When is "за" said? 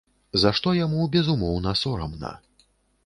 0.43-0.51